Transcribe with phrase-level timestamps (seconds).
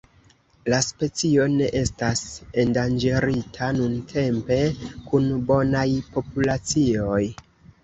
[0.73, 2.23] La specio ne estas
[2.63, 4.59] endanĝerita nuntempe,
[5.13, 5.87] kun bonaj
[6.19, 7.23] populacioj.